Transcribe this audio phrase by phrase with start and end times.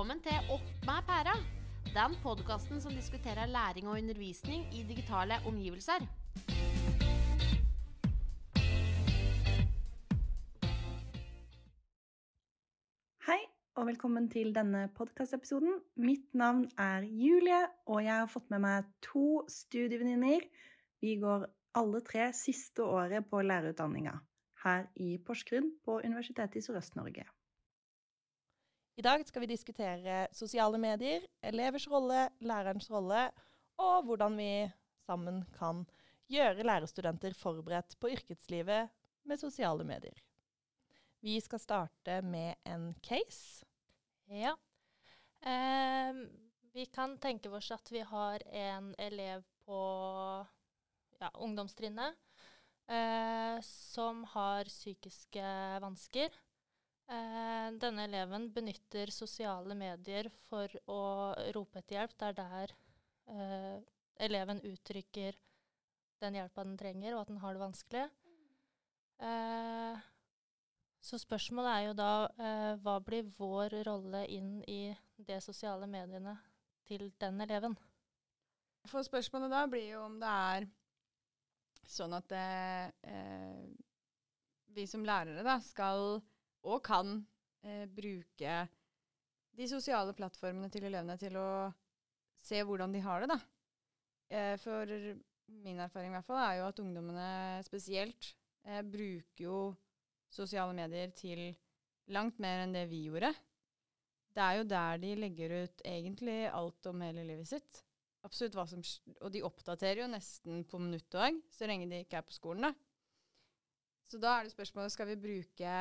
[0.00, 1.32] Velkommen til Opp med pæra,
[1.92, 6.06] den podkasten som diskuterer læring og undervisning i digitale omgivelser.
[13.26, 13.36] Hei,
[13.76, 15.76] og velkommen til denne podkastepisoden.
[15.96, 20.46] Mitt navn er Julie, og jeg har fått med meg to studievenninner.
[21.04, 21.44] Vi går
[21.76, 24.16] alle tre siste året på lærerutdanninga
[24.64, 27.28] her i Porsgrunn på Universitetet i Sørøst-Norge.
[29.00, 33.20] I dag skal vi diskutere sosiale medier, elevers rolle, lærerens rolle,
[33.80, 34.66] og hvordan vi
[35.06, 35.86] sammen kan
[36.28, 38.90] gjøre lærerstudenter forberedt på yrkeslivet
[39.24, 40.18] med sosiale medier.
[41.24, 43.64] Vi skal starte med en case.
[44.28, 44.52] Ja.
[45.48, 46.20] Eh,
[46.76, 49.80] vi kan tenke oss at vi har en elev på
[51.22, 52.20] ja, ungdomstrinnet
[52.84, 55.56] eh, som har psykiske
[55.88, 56.36] vansker.
[57.10, 61.00] Eh, denne eleven benytter sosiale medier for å
[61.56, 62.14] rope etter hjelp.
[62.14, 62.74] Det er der
[63.34, 63.78] eh,
[64.26, 65.38] eleven uttrykker
[66.22, 68.06] den hjelpa den trenger, og at den har det vanskelig.
[69.26, 70.06] Eh,
[71.00, 74.82] så spørsmålet er jo da eh, hva blir vår rolle inn i
[75.18, 76.36] de sosiale mediene
[76.86, 77.74] til den eleven?
[78.86, 80.68] For spørsmålet da blir jo om det er
[81.90, 82.50] sånn at det,
[83.02, 83.64] eh,
[84.76, 86.20] vi som lærere da skal
[86.66, 87.18] og kan
[87.64, 88.56] eh, bruke
[89.56, 91.50] de sosiale plattformene til elevene til å
[92.40, 93.38] se hvordan de har det, da.
[94.30, 94.94] Eh, for
[95.60, 97.30] min erfaring i hvert fall er jo at ungdommene
[97.66, 98.32] spesielt
[98.64, 99.60] eh, bruker jo
[100.30, 101.50] sosiale medier til
[102.14, 103.32] langt mer enn det vi gjorde.
[104.30, 107.82] Det er jo der de legger ut egentlig alt om hele livet sitt.
[108.22, 108.82] Absolutt hva som
[109.24, 112.68] Og de oppdaterer jo nesten på minutt og så lenge de ikke er på skolen,
[112.68, 112.72] da.
[114.10, 115.74] Så da er det spørsmålet skal vi bruke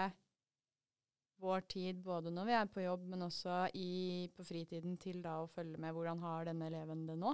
[1.40, 5.40] vår tid både når vi er på jobb, men også i, på fritiden til da
[5.42, 7.34] å følge med hvordan har denne eleven det nå?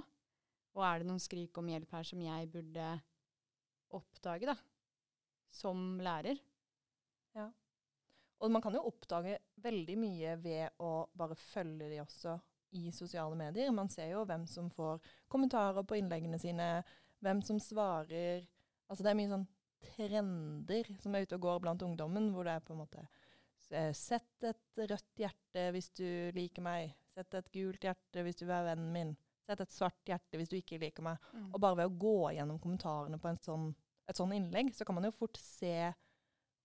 [0.76, 2.88] Og er det noen skrik om hjelp her som jeg burde
[3.96, 4.56] oppdage, da?
[5.52, 6.38] Som lærer?
[7.36, 7.46] Ja.
[8.44, 12.36] Og man kan jo oppdage veldig mye ved å bare følge de også
[12.76, 13.72] i sosiale medier.
[13.72, 15.00] Man ser jo hvem som får
[15.32, 16.82] kommentarer på innleggene sine,
[17.24, 18.44] hvem som svarer.
[18.90, 19.46] Altså det er mye sånn
[19.86, 23.06] trender som er ute og går blant ungdommen, hvor det er på en måte
[23.96, 26.06] Sett et rødt hjerte hvis du
[26.36, 26.94] liker meg.
[27.16, 29.14] Sett et gult hjerte hvis du er vennen min.
[29.46, 31.22] Sett et svart hjerte hvis du ikke liker meg.
[31.32, 31.48] Mm.
[31.52, 33.70] Og bare ved å gå gjennom kommentarene på sånn,
[34.10, 35.90] et sånn innlegg, så kan man jo fort se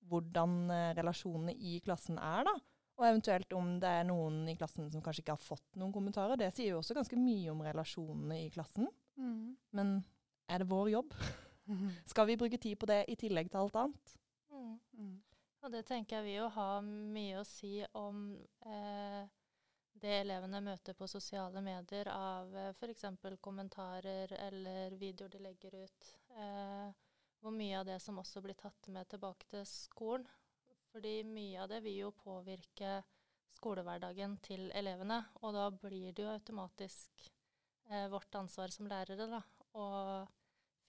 [0.09, 2.55] hvordan eh, relasjonene i klassen er, da.
[2.99, 6.37] Og eventuelt om det er noen i klassen som kanskje ikke har fått noen kommentarer.
[6.37, 8.89] Det sier jo også ganske mye om relasjonene i klassen.
[9.17, 9.55] Mm.
[9.77, 9.95] Men
[10.51, 11.15] er det vår jobb?
[12.11, 14.15] Skal vi bruke tid på det i tillegg til alt annet?
[14.51, 15.15] Mm.
[15.61, 18.31] Og det tenker jeg vil jo ha mye å si om
[18.65, 19.21] eh,
[20.01, 23.05] det elevene møter på sosiale medier av eh, f.eks.
[23.41, 26.11] kommentarer eller videoer de legger ut.
[26.33, 26.89] Eh,
[27.41, 30.25] hvor mye av det som også blir tatt med tilbake til skolen.
[30.91, 32.97] Fordi mye av det vil jo påvirke
[33.55, 35.21] skolehverdagen til elevene.
[35.41, 37.29] Og da blir det jo automatisk
[37.89, 39.43] eh, vårt ansvar som lærere da,
[39.77, 39.85] å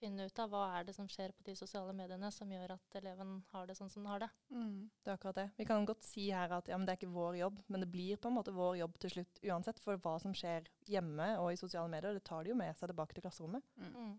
[0.03, 2.97] finne ut av hva er det som skjer på de sosiale mediene som gjør at
[2.99, 4.29] eleven har det sånn som den har det.
[4.51, 5.47] Mm, det er akkurat det.
[5.61, 8.19] Vi kan godt si her at ja, det er ikke vår jobb, men det blir
[8.19, 9.81] på en måte vår jobb til slutt uansett.
[9.83, 12.91] For hva som skjer hjemme og i sosiale medier, det tar de jo med seg
[12.91, 13.65] tilbake til klasserommet.
[13.79, 13.93] Mm.
[13.95, 14.13] Mm.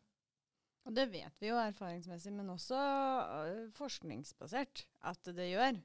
[0.85, 5.81] Og det vet vi jo erfaringsmessig, men også uh, forskningsbasert at det gjør.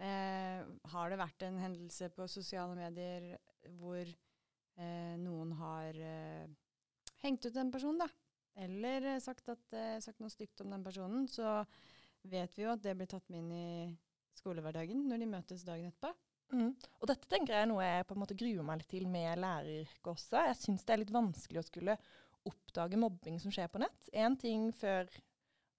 [0.00, 0.60] Eh,
[0.94, 3.34] har det vært en hendelse på sosiale medier
[3.76, 6.46] hvor eh, noen har eh,
[7.20, 8.06] hengt ut en person, da,
[8.58, 11.60] eller eh, sagt, at, eh, sagt, noe stygt om den personen, så
[12.22, 13.68] vet vi jo at det blir tatt med inn i
[14.40, 16.12] skolehverdagen når de møtes dagen etterpå.
[16.50, 16.72] Mm.
[16.98, 19.38] Og dette tenker jeg er noe jeg på en måte gruer meg litt til med
[19.38, 20.44] læreryrket også.
[20.48, 21.96] Jeg syns det er litt vanskelig å skulle
[22.50, 24.08] oppdage mobbing som skjer på nett.
[24.16, 25.08] Én ting før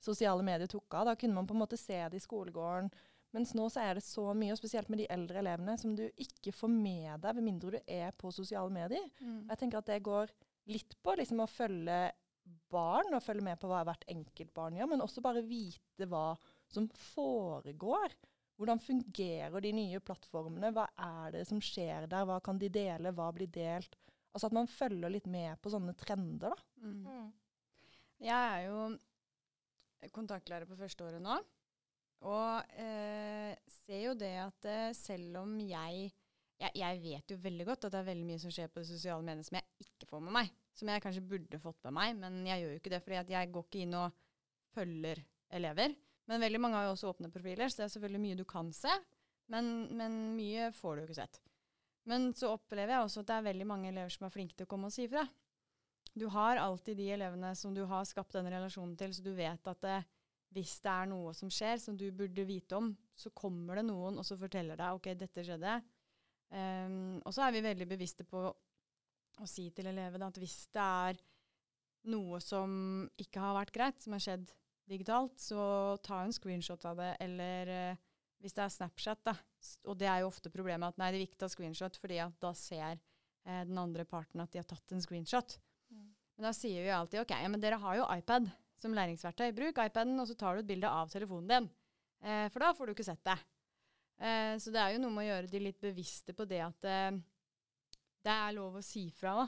[0.01, 2.89] sosiale medier tok av, da kunne man på en måte se det i skolegården.
[3.35, 6.03] Mens nå så er det så mye, og spesielt med de eldre elevene, som du
[6.19, 9.05] ikke får med deg med mindre du er på sosiale medier.
[9.21, 9.45] Mm.
[9.53, 10.33] Jeg tenker at det går
[10.71, 11.99] litt på liksom, å følge
[12.71, 16.31] barn og følge med på hva hvert enkelt barn gjør, men også bare vite hva
[16.71, 18.15] som foregår.
[18.59, 20.71] Hvordan fungerer de nye plattformene?
[20.75, 22.27] Hva er det som skjer der?
[22.29, 23.13] Hva kan de dele?
[23.17, 23.97] Hva blir delt?
[24.31, 26.85] Altså at man følger litt med på sånne trender, da.
[26.85, 26.99] Mm.
[27.07, 27.31] mm.
[28.21, 31.39] Jeg er jo kontaktlærer på første året nå.
[32.29, 36.11] Og eh, ser jo det at eh, selv om jeg,
[36.61, 38.91] jeg, jeg vet jo veldig godt at det er veldig mye som skjer på det
[38.91, 42.15] sosiale mediet som jeg ikke får med meg som jeg kanskje burde fått med meg,
[42.21, 44.19] men jeg gjør jo ikke det fordi jeg går ikke inn og
[44.71, 45.95] følger elever.
[46.29, 48.71] Men veldig mange har jo også åpne profiler, så det er selvfølgelig mye du kan
[48.75, 48.93] se.
[49.51, 51.41] Men, men mye får du jo ikke sett.
[52.07, 54.65] Men så opplever jeg også at det er veldig mange elever som er flinke til
[54.65, 55.25] å komme og si ifra.
[56.17, 59.67] Du har alltid de elevene som du har skapt den relasjonen til, så du vet
[59.71, 59.99] at det,
[60.55, 64.19] hvis det er noe som skjer som du burde vite om, så kommer det noen
[64.19, 65.77] og så forteller deg ok, dette skjedde.
[66.51, 68.43] Um, og så er vi veldig bevisste på
[69.39, 71.21] å si til elevene at hvis det er
[72.11, 72.71] noe som
[73.21, 74.49] ikke har vært greit, som har skjedd
[74.89, 78.01] digitalt, så ta en screenshot av det, eller eh,
[78.41, 79.35] hvis det er Snapchat, da.
[79.87, 82.17] Og det er jo ofte problemet at nei, det er viktig å ta screenshot, fordi
[82.23, 85.55] at da ser eh, den andre parten at de har tatt en screenshot.
[85.93, 86.09] Mm.
[86.09, 88.49] Men da sier vi alltid ok, ja, men dere har jo iPad
[88.81, 89.51] som læringsverktøy.
[89.55, 91.71] Bruk iPaden, og så tar du et bilde av telefonen din.
[92.25, 93.37] Eh, for da får du ikke sett det.
[94.21, 96.89] Eh, så det er jo noe med å gjøre de litt bevisste på det at
[96.89, 97.13] eh,
[98.25, 99.47] det er lov å si fra da.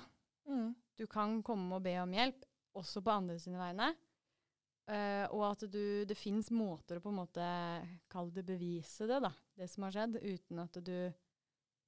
[0.50, 0.74] Mm.
[0.98, 2.44] Du kan komme og be om hjelp,
[2.78, 3.94] også på andre sine vegne.
[4.84, 7.44] Uh, og at du, det fins måter å på en måte
[8.12, 10.98] kalle det bevise det, da, det som har skjedd, uten at du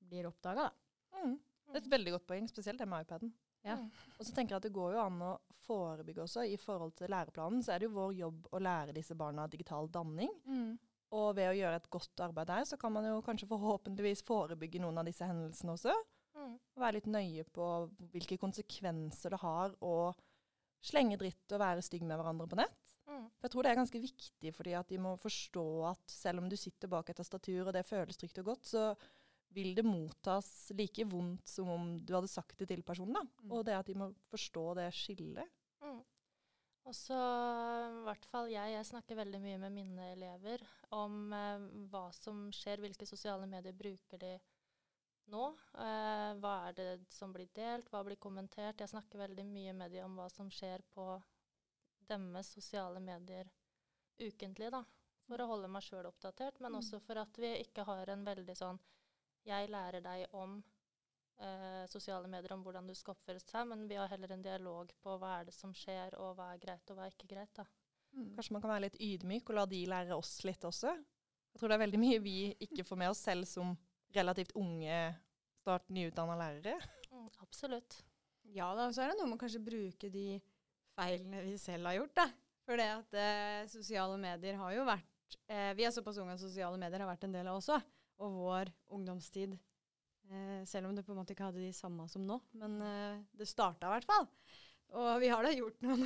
[0.05, 0.69] blir oppdaga.
[1.17, 1.35] Mm.
[1.65, 3.33] Det er et veldig godt poeng, spesielt det med iPaden.
[3.65, 3.75] Ja.
[3.81, 3.89] Mm.
[4.15, 5.33] Og så tenker jeg at Det går jo an å
[5.65, 6.45] forebygge også.
[6.45, 9.89] I forhold til læreplanen så er det jo vår jobb å lære disse barna digital
[9.91, 10.31] danning.
[10.45, 10.75] Mm.
[11.17, 14.81] Og ved å gjøre et godt arbeid der, så kan man jo kanskje forhåpentligvis forebygge
[14.83, 15.95] noen av disse hendelsene også.
[16.35, 16.55] Mm.
[16.81, 17.67] Være litt nøye på
[18.13, 19.95] hvilke konsekvenser det har å
[20.85, 22.95] slenge dritt og være stygg med hverandre på nett.
[23.05, 23.27] Mm.
[23.37, 26.49] For jeg tror det er ganske viktig, fordi at de må forstå at selv om
[26.51, 28.87] du sitter bak et tastatur, og det føles trygt og godt, så
[29.55, 33.15] vil det mottas like vondt som om du hadde sagt det til personen.
[33.15, 33.23] da.
[33.45, 33.53] Mm.
[33.55, 35.55] Og det at de må forstå det skillet.
[35.85, 36.01] Mm.
[36.85, 40.61] Og så i hvert fall jeg, jeg snakker veldig mye med mine elever
[40.93, 44.35] om eh, hva som skjer, hvilke sosiale medier bruker de
[45.31, 45.45] nå.
[45.73, 48.81] Eh, hva er det som blir delt, hva blir kommentert.
[48.81, 51.07] Jeg snakker veldig mye med dem om hva som skjer på
[52.05, 53.49] deres sosiale medier
[54.19, 54.83] ukentlig, da.
[55.25, 56.79] For å holde meg sjøl oppdatert, men mm.
[56.79, 58.77] også for at vi ikke har en veldig sånn
[59.45, 60.59] Jeg lærer deg om
[61.37, 64.93] eh, sosiale medier, om hvordan du skal oppføre deg, men vi har heller en dialog
[65.01, 67.53] på hva er det som skjer, og hva er greit, og hva er ikke greit,
[67.57, 67.65] da.
[68.15, 68.31] Mm.
[68.37, 70.93] Kanskje man kan være litt ydmyk og la de lære oss litt også?
[70.95, 73.75] Jeg tror det er veldig mye vi ikke får med oss selv som
[74.15, 74.99] relativt unge,
[75.61, 76.77] start nyutdanna lærere.
[77.11, 77.99] Mm, absolutt.
[78.55, 80.39] Ja da, så er det noe med å kanskje bruke de
[80.95, 82.15] feilene vi selv har gjort.
[82.21, 82.27] da.
[82.65, 86.41] For det at eh, sosiale medier har jo vært eh, Vi er såpass unge at
[86.41, 87.79] sosiale medier har vært en del av også.
[88.23, 89.57] Og vår ungdomstid,
[90.31, 92.39] eh, selv om det på en måte ikke hadde de samme som nå.
[92.57, 94.29] Men eh, det starta i hvert fall.
[94.95, 96.05] Og vi har da gjort noen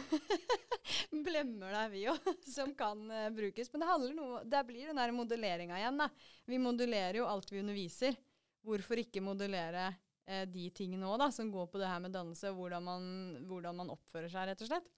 [1.26, 3.72] blemmer der, vi òg, som kan uh, brukes.
[3.74, 6.00] Men det handler noe, der blir den der modelleringa igjen.
[6.00, 6.08] da.
[6.50, 8.18] Vi modellerer jo alt vi underviser.
[8.66, 12.54] Hvorfor ikke modellere uh, de tingene òg, da, som går på det her med dannelse,
[12.56, 13.12] hvordan man,
[13.50, 14.90] hvordan man oppfører seg, rett og slett.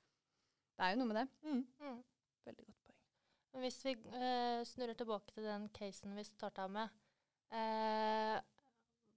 [0.77, 1.27] Det er jo noe med det.
[1.43, 1.65] Mm.
[1.81, 1.99] Mm.
[2.47, 3.01] Veldig godt poeng.
[3.51, 6.97] Men hvis vi uh, snurrer tilbake til den casen vi starta med,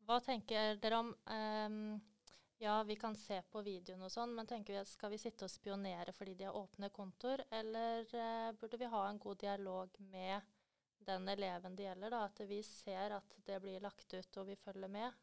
[0.04, 1.76] hva tenker dere om eh,
[2.62, 5.46] Ja, vi kan se på videoen og sånn, men tenker vi at skal vi sitte
[5.46, 9.98] og spionere fordi de har åpne kontoer, eller eh, burde vi ha en god dialog
[10.12, 10.54] med
[11.04, 14.56] den eleven det gjelder, da, at vi ser at det blir lagt ut og vi
[14.56, 15.20] følger med.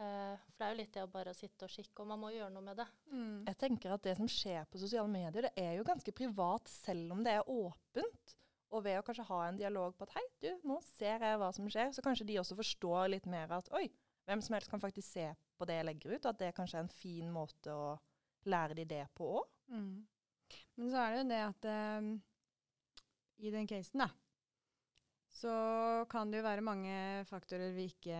[0.00, 2.32] Eh, for det er jo litt det å bare sitte og kikke, og man må
[2.32, 2.88] gjøre noe med det.
[3.12, 3.42] Mm.
[3.50, 7.12] Jeg tenker at det som skjer på sosiale medier, det er jo ganske privat, selv
[7.14, 8.38] om det er åpent.
[8.72, 11.50] Og ved å kanskje ha en dialog på at hei, du, nå ser jeg hva
[11.52, 13.84] som skjer, så kanskje de også forstår litt mer at oi,
[14.24, 15.26] hvem som helst kan faktisk se
[15.62, 17.94] på det jeg legger ut, og at det kanskje er en fin måte å
[18.50, 19.48] lære de det på òg.
[19.70, 20.02] Mm.
[20.76, 21.70] Men så er det jo det at
[22.02, 22.12] um,
[23.42, 24.10] i den casen, da,
[25.32, 25.52] så
[26.12, 26.94] kan det jo være mange
[27.30, 28.18] faktorer vi ikke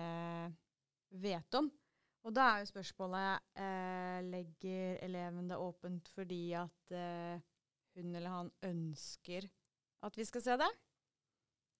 [1.23, 1.69] vet om.
[2.23, 7.43] Og da er jo spørsmålet eh, legger eleven det åpent fordi at eh,
[7.99, 9.49] hun eller han ønsker
[10.07, 10.71] at vi skal se det?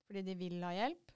[0.09, 1.15] Fordi de vil ha hjelp?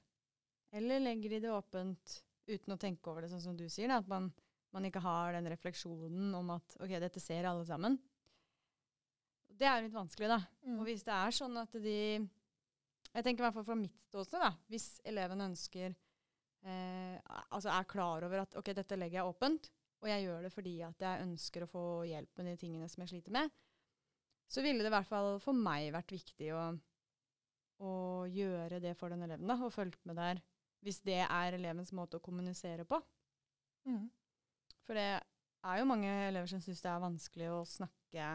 [0.78, 2.14] Eller legger de det åpent
[2.46, 3.90] uten å tenke over det, sånn som du sier?
[3.90, 4.30] Da, at man,
[4.74, 7.98] man, ikke har den refleksjonen om at ok, dette ser alle sammen.
[9.56, 10.40] Det er litt vanskelig, da.
[10.66, 10.80] Mm.
[10.80, 12.00] Og hvis det er sånn at de
[13.16, 14.50] Jeg tenker i hvert fall fra mitt ståsted, da.
[14.68, 15.94] Hvis eleven ønsker
[16.66, 17.16] eh,
[17.54, 19.70] altså er klar over at ok, dette legger jeg åpent,
[20.02, 23.02] og jeg gjør det fordi at jeg ønsker å få hjelp med de tingene som
[23.02, 23.54] jeg sliter med,
[24.52, 26.66] så ville det i hvert fall for meg vært viktig å,
[27.82, 27.94] å
[28.30, 30.42] gjøre det for den eleven, da, og fulgt med der
[30.86, 33.00] hvis det er elevens måte å kommunisere på.
[33.90, 34.06] Mm.
[34.86, 35.08] For det
[35.66, 38.28] er jo mange elever som syns det er vanskelig å snakke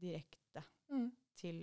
[0.00, 1.10] direkte mm.
[1.36, 1.60] til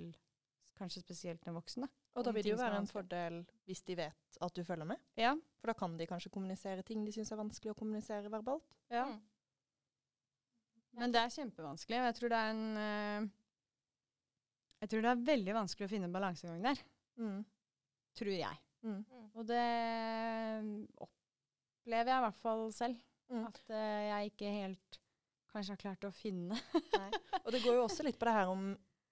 [0.77, 1.85] kanskje spesielt en voksen.
[1.85, 1.91] Da.
[2.17, 5.01] Og da vil det jo være en fordel hvis de vet at du følger med.
[5.19, 5.33] Ja.
[5.61, 8.67] For da kan de kanskje kommunisere ting de syns er vanskelig å kommunisere verbalt.
[8.91, 9.07] Ja.
[9.09, 9.19] Mm.
[11.00, 13.29] Men det er kjempevanskelig, og jeg tror det er en uh,
[14.81, 16.81] Jeg tror det er veldig vanskelig å finne balansegang der.
[17.21, 17.39] Mm.
[18.17, 18.59] Tror jeg.
[18.81, 19.01] Mm.
[19.05, 19.27] mm.
[19.38, 19.65] Og det
[21.01, 23.07] opplever jeg i hvert fall selv.
[23.31, 23.43] Mm.
[23.47, 25.01] At uh, jeg ikke helt
[25.51, 26.57] kanskje har klart å finne.
[27.45, 28.71] Og det går jo også litt på det her om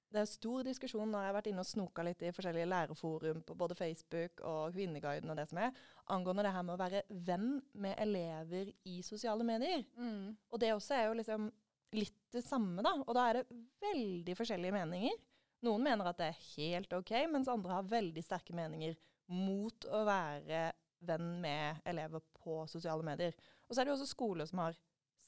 [0.09, 3.43] Det er stor diskusjon når jeg har vært inne og snoka litt i forskjellige læreforum
[3.45, 5.75] på både Facebook og Kvinneguiden og det som er,
[6.09, 9.83] angående det her med å være venn med elever i sosiale medier.
[9.99, 10.31] Mm.
[10.49, 11.45] Og det også er jo liksom
[11.93, 12.95] litt det samme, da.
[13.05, 15.21] Og da er det veldig forskjellige meninger.
[15.67, 18.97] Noen mener at det er helt OK, mens andre har veldig sterke meninger
[19.29, 20.69] mot å være
[21.05, 23.36] venn med elever på sosiale medier.
[23.67, 24.77] Og så er det jo også skoler som har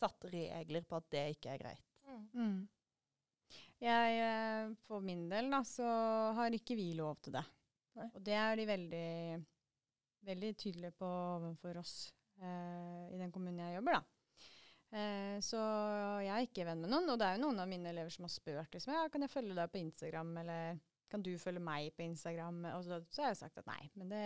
[0.02, 1.88] satt regler på at det ikke er greit.
[2.36, 2.68] Mm.
[3.82, 5.88] Jeg, eh, for min del, da, så
[6.38, 7.44] har ikke vi lov til det.
[7.98, 8.08] Nei.
[8.14, 9.12] Og det er de veldig,
[10.28, 11.96] veldig tydelige på overfor oss
[12.42, 14.04] eh, i den kommunen jeg jobber, da.
[14.92, 15.60] Eh, så
[16.22, 18.28] jeg er ikke venn med noen, og det er jo noen av mine elever som
[18.28, 20.82] har spurt liksom, ja, kan jeg følge deg på Instagram, eller
[21.12, 22.64] kan du følge meg på Instagram?
[22.78, 24.22] Og så, så har jeg sagt at nei, men det,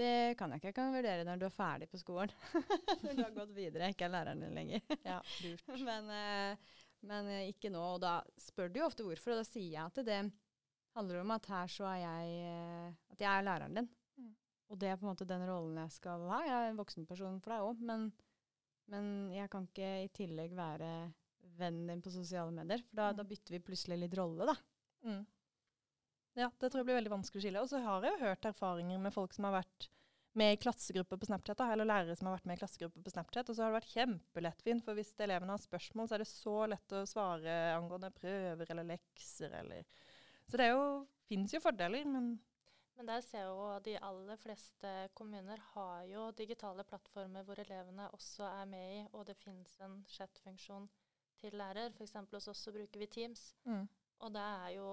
[0.00, 0.70] det kan jeg ikke.
[0.72, 2.32] Jeg kan vurdere når du er ferdig på skolen.
[3.04, 4.84] når du har gått videre, ikke er læreren din lenger.
[5.04, 5.66] Ja, lurt.
[5.88, 7.82] men, eh, men eh, ikke nå.
[7.96, 10.22] Og da spør du jo ofte hvorfor, og da sier jeg at det
[10.94, 13.90] handler om at her så er jeg eh, At jeg er læreren din.
[14.20, 14.30] Mm.
[14.70, 16.40] Og det er på en måte den rollen jeg skal ha.
[16.46, 18.08] Jeg er en voksenperson for deg òg, men,
[18.92, 20.90] men jeg kan ikke i tillegg være
[21.58, 22.80] vennen din på sosiale medier.
[22.88, 23.18] For da, Mm.
[23.20, 24.54] da bytter vi plutselig litt rolle, da.
[25.04, 25.20] Mm.
[26.34, 27.62] Ja, det tror jeg blir veldig vanskelig å skille.
[27.62, 29.88] Og så har jeg jo hørt erfaringer med folk som har vært
[30.34, 33.12] med i klassegrupper på Snapchat, da, eller lærere som har vært med i klassegrupper på
[33.12, 36.30] Snapchat, og så har det vært kjempelettvint, for hvis elevene har spørsmål, så er det
[36.30, 39.86] så lett å svare angående prøver eller lekser eller
[40.50, 40.72] Så det
[41.30, 42.34] fins jo fordeler, men
[42.96, 47.58] Men der ser jeg jo at de aller fleste kommuner har jo digitale plattformer hvor
[47.58, 50.86] elevene også er med i, og det finnes en chat-funksjon
[51.40, 51.90] til lærer.
[51.90, 52.14] F.eks.
[52.32, 53.54] hos oss så bruker vi Teams.
[53.64, 53.86] mm.
[54.22, 54.88] Og det, er jo,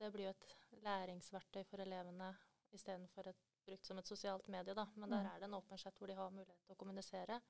[0.00, 0.46] det blir jo et
[0.82, 2.32] læringsverktøy for elevene
[2.72, 3.32] istedenfor
[3.66, 4.74] brukt som et sosialt medie.
[4.74, 4.86] Da.
[4.96, 5.26] Men der Mm.
[5.26, 7.40] er det en åpen chat hvor de har mulighet til å kommunisere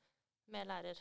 [0.47, 0.99] med lærer.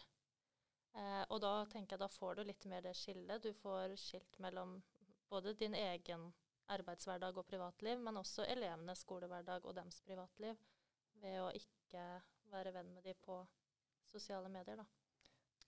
[0.96, 3.42] Eh, og da tenker jeg da får du litt mer det skillet.
[3.44, 4.82] Du får skilt mellom
[5.30, 6.34] både din egen
[6.68, 10.58] arbeidshverdag og privatliv, men også elevenes skolehverdag og deres privatliv,
[11.16, 12.22] ved å ikke
[12.52, 13.48] være venn med de på
[14.06, 14.76] sosiale medier.
[14.76, 14.86] Da.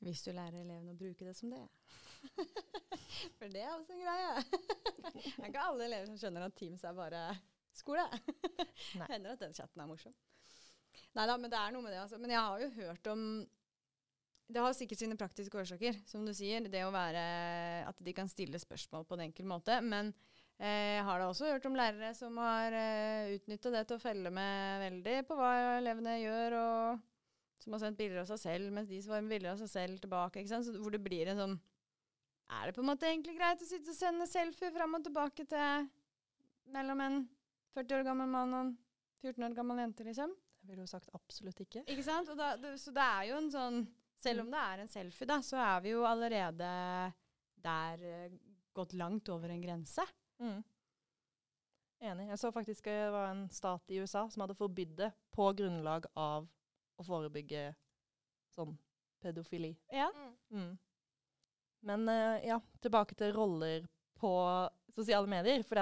[0.03, 1.63] Hvis du lærer elevene å bruke det som det.
[3.37, 4.43] For det er også en greie.
[5.13, 7.23] Det er ikke alle elever som skjønner at Teams er bare
[7.75, 8.03] skole.
[8.97, 10.15] Det Hender at den chatten er morsom.
[11.13, 12.01] Nei da, men det er noe med det.
[12.01, 12.19] Altså.
[12.21, 13.21] Men jeg har jo hørt om
[14.53, 16.65] Det har sikkert sine praktiske årsaker, som du sier.
[16.69, 17.23] Det å være
[17.89, 19.77] At de kan stille spørsmål på en enkel måte.
[19.85, 20.11] Men
[20.57, 24.03] eh, jeg har da også hørt om lærere som har eh, utnytta det til å
[24.03, 27.09] felle med veldig på hva elevene gjør, og
[27.63, 30.03] som har sendt bilder av seg selv, mens de svarer med bilder av seg selv
[30.03, 30.43] tilbake.
[30.49, 31.59] Så, hvor det blir en sånn
[32.53, 35.45] Er det på en måte egentlig greit å sitte og sende selfie fram og tilbake
[35.49, 35.87] til
[36.75, 37.21] mellom en
[37.73, 38.73] 40 år gammel mann og en
[39.23, 40.33] 14 år gammel jente, liksom?
[40.63, 41.83] jeg ville jo sagt absolutt ikke.
[41.91, 42.29] Ikke sant?
[42.31, 43.83] Og da, det, så det er jo en sånn
[44.23, 46.67] Selv om det er en selfie, da, så er vi jo allerede
[47.63, 48.35] der eh,
[48.71, 50.05] gått langt over en grense.
[50.39, 50.61] Mm.
[52.07, 52.29] Enig.
[52.29, 56.07] Jeg så faktisk det var en stat i USA som hadde forbudt det på grunnlag
[56.15, 56.47] av
[57.03, 57.67] å forebygge
[58.53, 58.75] sånn
[59.23, 59.73] pedofili.
[59.93, 60.09] Ja.
[60.15, 60.33] Mm.
[60.59, 60.71] Mm.
[61.83, 63.85] Men uh, ja, tilbake til roller
[64.19, 64.33] på
[64.93, 65.63] sosiale medier.
[65.67, 65.79] For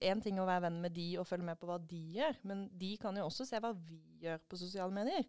[0.00, 2.38] én ting er å være venn med de og følge med på hva de gjør,
[2.48, 5.26] men de kan jo også se hva vi gjør på sosiale medier.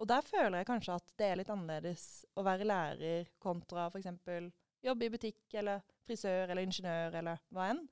[0.00, 4.08] Og der føler jeg kanskje at det er litt annerledes å være lærer kontra f.eks.
[4.86, 7.84] jobbe i butikk eller frisør eller ingeniør eller hva enn.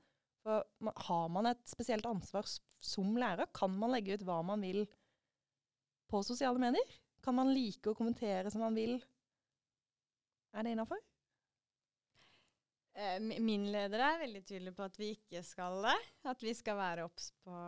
[0.44, 0.64] For
[1.06, 2.48] har man et spesielt ansvar
[2.84, 3.48] som lærer?
[3.56, 4.84] Kan man legge ut hva man vil
[6.14, 6.94] på sosiale medier?
[7.24, 9.00] Kan man like å kommentere som man vil?
[10.54, 11.00] Er det innafor?
[12.94, 15.96] Eh, min leder er veldig tydelig på at vi ikke skal det.
[16.30, 17.58] At vi skal være obs på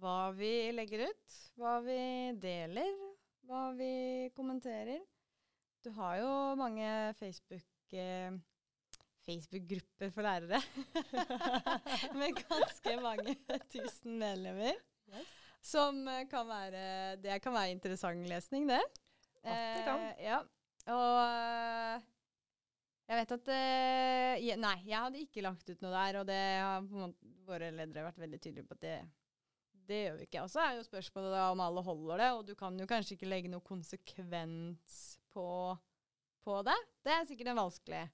[0.00, 2.00] hva vi legger ut, hva vi
[2.42, 2.90] deler,
[3.46, 3.92] hva vi
[4.34, 5.04] kommenterer.
[5.84, 6.88] Du har jo mange
[7.20, 8.40] Facebook-grupper
[9.20, 10.60] Facebook-grupper for lærere
[12.18, 13.34] med ganske mange
[13.74, 14.78] tusen medlemmer.
[15.60, 18.80] Som eh, kan være Det kan være interessant lesning, det.
[19.44, 20.06] At det kan.
[20.08, 20.40] Eh, ja.
[20.90, 22.08] Og eh,
[23.10, 26.84] jeg vet at eh, Nei, jeg hadde ikke lagt ut noe der, og det har
[26.84, 28.96] på en måte våre ledere vært veldig tydelige på at det,
[29.90, 30.44] det gjør vi ikke.
[30.44, 33.16] Og så er jo spørsmålet da om alle holder det, og du kan jo kanskje
[33.16, 35.00] ikke legge noe konsekvens
[35.34, 35.48] på,
[36.46, 36.78] på det.
[37.02, 38.04] Det er sikkert en vanskelig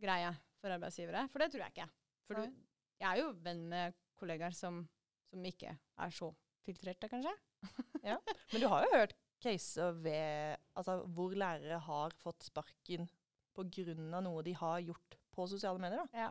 [0.00, 1.88] greie for arbeidsgivere, for det tror jeg ikke.
[2.26, 2.56] For du,
[3.02, 4.80] jeg er jo venn med kollegaer som,
[5.30, 6.30] som ikke er så
[6.66, 7.32] filtrerte, kanskje.
[8.52, 13.08] Men du har jo hørt caser ved Altså hvor lærere har fått sparken
[13.56, 13.94] pga.
[13.96, 16.04] noe de har gjort på sosiale medier.
[16.04, 16.26] da.
[16.26, 16.30] Ja.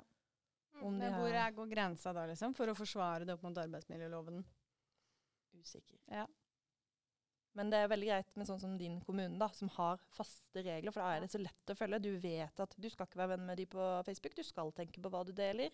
[0.76, 4.44] De Men hvor er, går grensa da, liksom, for å forsvare det opp mot arbeidsmiljøloven?
[5.56, 5.98] Usikker.
[6.12, 6.26] Ja.
[7.56, 10.92] Men det er veldig greit med sånn som din kommune, da, som har faste regler.
[10.92, 12.02] For da er det så lett å følge.
[12.04, 14.36] Du vet at du skal ikke være venn med de på Facebook.
[14.36, 15.72] Du skal tenke på hva du deler.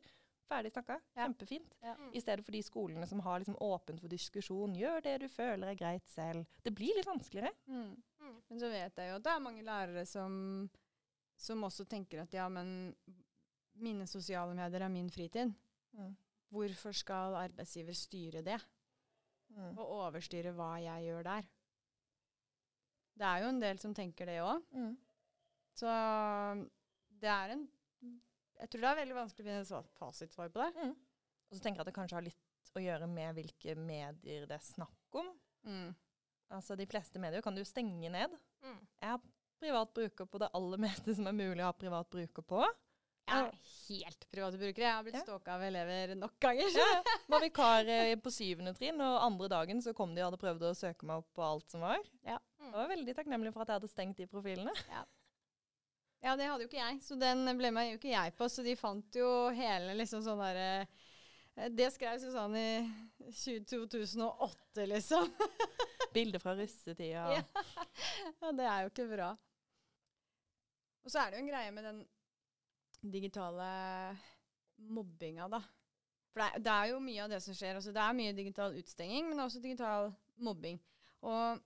[0.52, 0.98] Ferdig snakka.
[1.16, 1.24] Ja.
[1.26, 1.74] Kjempefint.
[1.82, 1.94] Ja.
[1.96, 2.10] Mm.
[2.14, 4.74] I stedet for de skolene som har liksom åpent for diskusjon.
[4.76, 6.44] Gjør det du føler er greit selv.
[6.66, 7.54] Det blir litt vanskeligere.
[7.72, 7.94] Mm.
[8.20, 8.36] Mm.
[8.50, 10.34] Men så vet jeg jo at det er mange lærere som,
[11.40, 12.92] som også tenker at ja, men
[13.80, 15.54] mine sosiale medier er min fritid.
[15.96, 16.12] Mm.
[16.52, 18.60] Hvorfor skal arbeidsgiver styre det,
[19.52, 19.74] Mm.
[19.78, 21.48] og overstyre hva jeg gjør der?
[23.20, 24.62] Det er jo en del som tenker det òg.
[24.72, 24.94] Mm.
[25.76, 25.92] Så
[27.20, 27.66] det er en
[28.62, 30.70] Jeg tror det er veldig vanskelig å finne et fasitsvar på det.
[30.78, 30.94] Mm.
[31.52, 34.56] Og så tenker jeg at det kanskje har litt å gjøre med hvilke medier det
[34.56, 35.32] er snakk om.
[35.68, 35.90] Mm.
[36.56, 38.38] Altså De fleste medier kan du stenge ned.
[38.64, 38.78] Mm.
[39.02, 39.26] Jeg har
[39.62, 42.62] privat bruker på det aller meste som er mulig å ha privat bruker på.
[43.32, 44.84] Jeg er helt private brukere.
[44.88, 45.22] Jeg har blitt Ja.
[45.24, 46.72] stalka av elever nok ganger.
[46.76, 46.88] Ja,
[47.32, 50.66] var vikar eh, på syvende trinn, og andre dagen så kom de og hadde prøvd
[50.68, 52.02] å søke meg opp på alt som var.
[52.28, 52.40] Ja.
[52.60, 54.74] Jeg var veldig takknemlig for at jeg hadde stengt de profilene.
[54.90, 55.06] Ja,
[56.22, 58.50] det hadde jo ikke jeg, så den ble meg jo ikke jeg på.
[58.52, 65.32] Så de fant jo hele liksom sånn derre eh, Det skrev Susanne i 2008, liksom.
[66.16, 67.26] Bilder fra russetida.
[67.40, 67.66] Ja.
[68.44, 69.32] ja, det er jo ikke bra.
[71.02, 72.02] Og så er det jo en greie med den
[73.02, 73.70] digitale
[74.92, 75.62] mobbinga, da.
[76.32, 77.80] For det er, det er jo mye av det som skjer.
[77.80, 80.78] Altså, det er mye digital utstenging, men også digital mobbing.
[81.26, 81.60] Og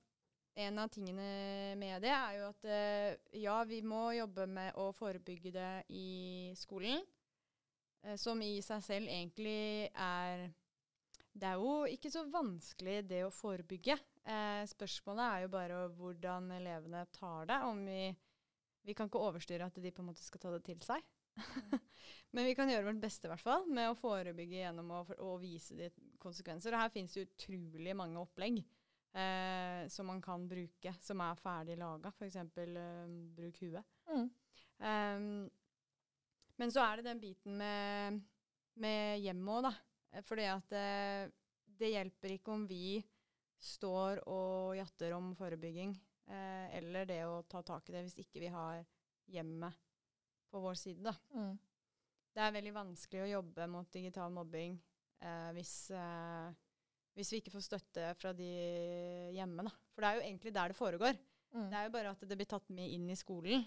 [0.55, 4.89] en av tingene med det er jo at eh, ja, vi må jobbe med å
[4.95, 7.03] forebygge det i skolen.
[8.03, 10.51] eh, som i seg selv egentlig er
[11.35, 13.97] Det er jo ikke så vanskelig det å forebygge.
[14.23, 17.57] Eh, spørsmålet er jo bare hvordan elevene tar det.
[17.67, 18.15] Om vi,
[18.87, 21.03] vi kan ikke overstyre at de på en måte skal ta det til seg.
[22.31, 25.35] Men vi kan gjøre vårt beste i hvert fall med å forebygge gjennom å, å
[25.43, 25.91] vise de
[26.23, 26.71] konsekvenser.
[26.71, 28.63] Og her finnes det utrolig mange opplegg
[29.15, 32.11] eh, som man kan bruke, som er ferdig laga.
[32.11, 32.35] F.eks.
[32.41, 33.05] Eh,
[33.37, 33.93] bruk huet.
[34.11, 34.29] Mm.
[34.75, 35.49] Um,
[36.59, 38.21] men så er det den biten med,
[38.79, 39.73] med hjemmet òg, da.
[40.11, 41.27] Eh, Fordi at eh,
[41.79, 42.99] det hjelper ikke om vi
[43.65, 45.95] står og jatter om forebygging,
[46.27, 48.83] eh, eller det å ta tak i det, hvis ikke vi har
[49.31, 49.79] hjemmet
[50.51, 51.15] på vår side, da.
[51.35, 51.55] Mm.
[52.35, 54.75] Det er veldig vanskelig å jobbe mot digital mobbing
[55.23, 55.75] eh, hvis,
[57.15, 58.49] hvis vi ikke får støtte fra de
[59.35, 59.71] hjemme, da.
[59.95, 61.17] For det er jo egentlig der det foregår.
[61.55, 61.67] Mm.
[61.71, 63.63] Det er jo bare at det blir tatt med inn i skolen.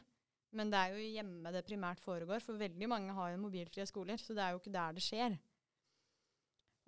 [0.53, 4.21] Men det er jo hjemme det primært foregår, for veldig mange har jo mobilfrie skoler.
[4.21, 5.37] Så det er jo ikke der det skjer.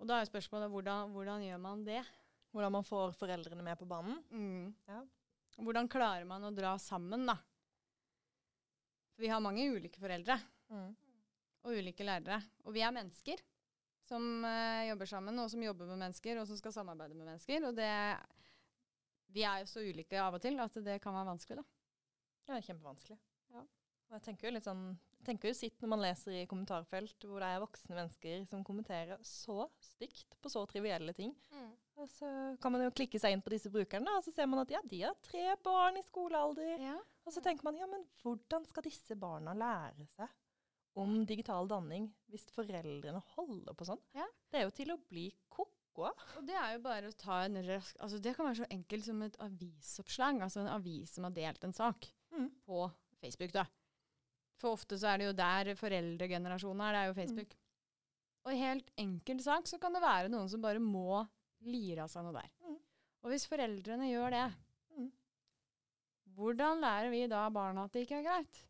[0.01, 1.99] Og da er jo spørsmålet hvordan, hvordan gjør man det?
[2.53, 4.17] Hvordan man får foreldrene med på banen.
[4.33, 4.71] Mm.
[4.89, 5.01] Ja.
[5.61, 7.35] Hvordan klarer man å dra sammen, da?
[9.13, 10.39] For vi har mange ulike foreldre
[10.71, 10.91] Mm.
[11.67, 12.37] og ulike lærere.
[12.63, 13.41] Og vi er mennesker
[14.11, 17.67] som uh, jobber sammen, og som jobber med mennesker, og som skal samarbeide med mennesker.
[17.69, 17.91] Og det
[19.31, 21.63] Vi er jo så ulike av og til at det kan være vanskelig, da.
[22.43, 23.17] Ja, det er kjempevanskelig.
[23.53, 23.63] Ja.
[24.09, 24.85] Og jeg tenker jo litt sånn
[25.25, 29.21] tenker jo sitt når man leser i kommentarfelt hvor det er voksne mennesker som kommenterer
[29.25, 31.33] så stygt på så trivielle ting.
[31.53, 31.71] Mm.
[32.01, 32.27] Og så
[32.61, 34.81] kan man jo klikke seg inn på disse brukerne, og så ser man at ja,
[34.89, 36.73] de har tre barn i skolealder.
[36.81, 36.97] Ja.
[37.27, 40.31] Og så tenker man ja, men hvordan skal disse barna lære seg
[40.99, 44.01] om digital danning hvis foreldrene holder på sånn?
[44.17, 44.25] Ja.
[44.51, 46.09] Det er jo til å bli ko-ko.
[46.37, 49.05] Og det er jo bare å ta en rask Altså det kan være så enkelt
[49.05, 50.41] som et avisoppslag.
[50.41, 52.49] Altså en avis som har delt en sak Mm.
[52.65, 53.65] på Facebook, da.
[54.57, 56.93] For ofte så er det jo der foreldregenerasjonen er.
[56.93, 57.55] Det er jo Facebook.
[58.45, 61.27] Og i helt enkel sak så kan det være noen som bare må
[61.61, 62.49] lire av seg noe der.
[62.65, 62.77] Mm.
[63.23, 64.45] Og hvis foreldrene gjør det,
[64.97, 65.11] Mm.
[66.35, 68.63] hvordan lærer vi da barna at det ikke er greit?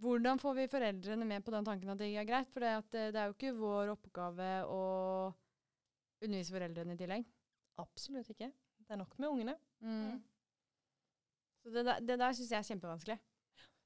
[0.00, 2.48] Hvordan får vi foreldrene med på den tanken at det er greit?
[2.52, 4.80] For det, at det, det er jo ikke vår oppgave å
[6.24, 7.26] undervise foreldrene i tillegg.
[7.80, 8.48] Absolutt ikke.
[8.80, 9.56] Det er nok med ungene.
[9.84, 10.16] Mm.
[11.60, 13.18] Så det der, det der syns jeg er kjempevanskelig.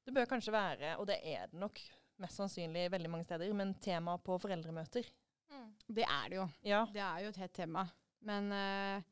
[0.04, 1.80] Det bør kanskje være, og det er det nok
[2.22, 5.08] mest sannsynlig veldig mange steder, men tema på foreldremøter.
[5.50, 5.70] Mm.
[5.98, 6.46] Det er det jo.
[6.66, 6.84] Ja.
[6.94, 7.84] Det er jo et hett tema.
[8.24, 9.02] Men uh,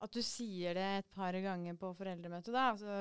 [0.00, 2.96] at du sier det et par ganger på foreldremøtet, da altså,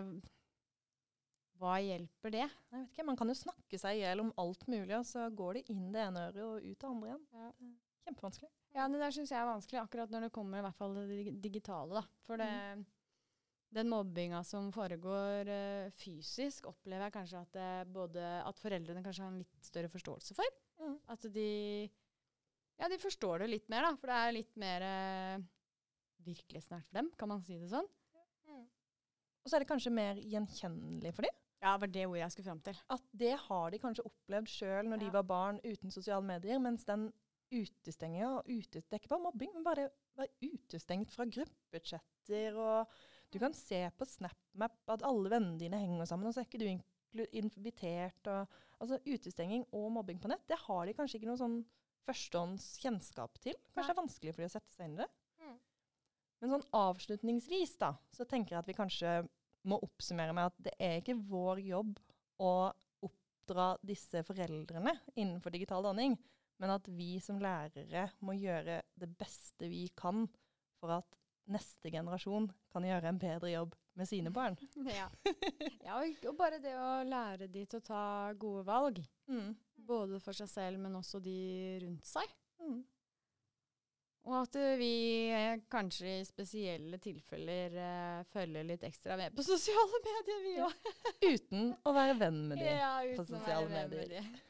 [1.59, 2.45] Hva hjelper det?
[2.45, 5.27] Jeg vet ikke, Man kan jo snakke seg i hjel om alt mulig, og så
[5.35, 7.25] går det inn det ene øret og ut det andre igjen.
[7.35, 7.49] Ja.
[7.59, 7.73] Det
[8.09, 8.49] Kjempevanskelig.
[8.73, 11.35] Ja, det der syns jeg er vanskelig, akkurat når det kommer i hvert fall det
[11.43, 12.03] digitale, da.
[12.25, 12.49] For det,
[13.75, 19.25] den mobbinga som foregår uh, fysisk, opplever jeg kanskje at, det både, at foreldrene kanskje
[19.25, 20.59] har en litt større forståelse for.
[20.81, 20.95] Mm.
[21.15, 21.49] At de
[22.79, 23.93] Ja, de forstår det litt mer, da.
[23.99, 25.47] For det er litt mer uh,
[26.25, 27.89] virkelighetsnært for dem, kan man si det sånn.
[28.47, 28.65] Mm.
[29.43, 31.45] Og så er det kanskje mer gjenkjennelig for dem.
[31.59, 32.77] Ja, det var det ordet jeg skulle fram til.
[32.95, 36.85] At det har de kanskje opplevd sjøl når de var barn uten sosiale medier, mens
[36.87, 37.09] den
[37.49, 42.87] utestenginga og ute, Det er ikke bare mobbing, men bare være utestengt fra gruppechatter, og
[43.33, 46.61] du kan se på SnapMap at alle vennene dine henger sammen, og så er ikke
[46.61, 48.27] du invitert.
[48.27, 51.59] Og, altså Utestenging og mobbing på nett, det har de kanskje ikke noe sånn
[52.07, 53.57] førstehånds kjennskap til.
[53.73, 55.09] Kanskje det er vanskelig for de å sette seg inn i det.
[55.41, 55.57] Mm.
[56.39, 59.17] Men sånn avslutningsvis da, så tenker jeg at vi kanskje
[59.67, 61.99] må oppsummere med at det er ikke vår jobb
[62.39, 62.51] å
[63.05, 66.15] oppdra disse foreldrene innenfor digital danning,
[66.59, 70.27] men at vi som lærere må gjøre det beste vi kan
[70.79, 71.19] for at
[71.49, 74.57] neste generasjon kan gjøre en bedre jobb med sine barn.
[74.99, 75.09] Ja.
[75.85, 78.03] ja og, bare det å lære de til å ta
[78.39, 79.01] gode valg.
[79.31, 79.55] Mm.
[79.89, 81.39] Både for seg selv, men også de
[81.83, 82.35] rundt seg.
[82.61, 82.83] Mm.
[84.27, 84.89] Og at eh, vi
[85.31, 90.89] eh, kanskje i spesielle tilfeller uh, følger litt ekstra med på sosiale medier, vi òg.
[91.23, 94.03] Uten å være venn med de Ja, på sosiale medier.
[94.11, 94.45] venn med.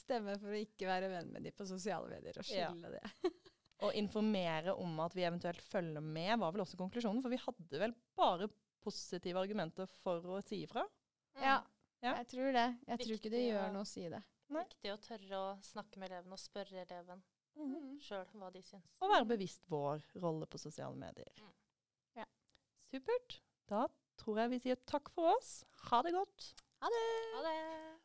[0.00, 2.70] Stemme for å ikke være venn med de på sosiale medier, og Ja.
[2.70, 3.32] skille det.
[3.80, 7.22] Å informere om at vi eventuelt følger med, var vel også konklusjonen.
[7.24, 8.46] For vi hadde vel bare
[8.84, 10.84] positive argumenter for å si ifra.
[11.36, 11.42] Mm.
[11.44, 11.58] Ja,
[12.04, 12.14] Ja.
[12.22, 12.66] jeg tror det.
[12.88, 14.22] Jeg tror ikke det gjør å- noe å si det.
[14.52, 14.62] Nei.
[14.68, 17.20] Viktig å tørre å snakke med eleven og spørre eleven
[17.58, 17.96] Mm.
[18.00, 18.86] sjøl hva de syns.
[19.02, 21.32] Og være bevisst vår rolle på sosiale medier.
[21.40, 21.54] Mm.
[22.22, 22.28] Ja.
[22.90, 23.40] Supert.
[23.70, 23.86] Da
[24.20, 25.60] tror jeg vi sier takk for oss.
[25.90, 26.52] Ha det godt.
[26.80, 27.99] Ha det!